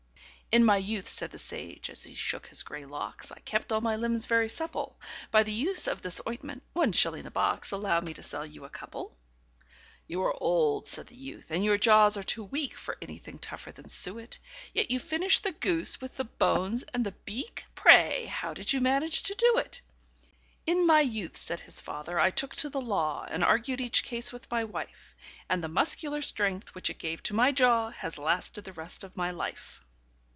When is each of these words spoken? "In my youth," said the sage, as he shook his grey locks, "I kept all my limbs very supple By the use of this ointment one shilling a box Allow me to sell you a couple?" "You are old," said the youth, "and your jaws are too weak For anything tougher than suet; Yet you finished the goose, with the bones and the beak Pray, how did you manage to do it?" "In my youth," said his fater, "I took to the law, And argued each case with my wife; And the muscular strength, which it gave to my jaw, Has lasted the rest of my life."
"In 0.53 0.65
my 0.65 0.75
youth," 0.75 1.07
said 1.07 1.31
the 1.31 1.37
sage, 1.39 1.89
as 1.89 2.03
he 2.03 2.13
shook 2.13 2.47
his 2.47 2.61
grey 2.63 2.83
locks, 2.83 3.31
"I 3.31 3.39
kept 3.39 3.71
all 3.71 3.79
my 3.79 3.95
limbs 3.95 4.25
very 4.25 4.49
supple 4.49 4.99
By 5.31 5.43
the 5.43 5.53
use 5.53 5.87
of 5.87 6.01
this 6.01 6.19
ointment 6.27 6.63
one 6.73 6.91
shilling 6.91 7.25
a 7.25 7.31
box 7.31 7.71
Allow 7.71 8.01
me 8.01 8.13
to 8.15 8.21
sell 8.21 8.45
you 8.45 8.65
a 8.65 8.69
couple?" 8.69 9.15
"You 10.07 10.21
are 10.23 10.37
old," 10.43 10.87
said 10.87 11.07
the 11.07 11.15
youth, 11.15 11.51
"and 11.51 11.63
your 11.63 11.77
jaws 11.77 12.17
are 12.17 12.23
too 12.23 12.43
weak 12.43 12.77
For 12.77 12.97
anything 13.01 13.39
tougher 13.39 13.71
than 13.71 13.87
suet; 13.87 14.39
Yet 14.73 14.91
you 14.91 14.99
finished 14.99 15.43
the 15.43 15.53
goose, 15.53 16.01
with 16.01 16.17
the 16.17 16.25
bones 16.25 16.83
and 16.93 17.05
the 17.05 17.13
beak 17.23 17.63
Pray, 17.73 18.25
how 18.25 18.53
did 18.53 18.73
you 18.73 18.81
manage 18.81 19.23
to 19.23 19.35
do 19.35 19.57
it?" 19.57 19.79
"In 20.67 20.85
my 20.85 20.99
youth," 20.99 21.37
said 21.37 21.61
his 21.61 21.79
fater, 21.79 22.19
"I 22.19 22.29
took 22.29 22.53
to 22.57 22.69
the 22.69 22.81
law, 22.81 23.25
And 23.29 23.41
argued 23.41 23.79
each 23.79 24.03
case 24.03 24.33
with 24.33 24.51
my 24.51 24.65
wife; 24.65 25.15
And 25.49 25.63
the 25.63 25.69
muscular 25.69 26.21
strength, 26.21 26.75
which 26.75 26.89
it 26.89 26.99
gave 26.99 27.23
to 27.23 27.33
my 27.33 27.53
jaw, 27.53 27.91
Has 27.91 28.17
lasted 28.17 28.65
the 28.65 28.73
rest 28.73 29.05
of 29.05 29.15
my 29.15 29.31
life." 29.31 29.79